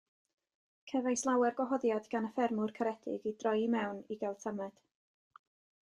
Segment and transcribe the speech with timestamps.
[0.91, 4.85] Cefais lawer gwahoddiad gan y ffermwyr caredig i droi i mewn i gael tamaid.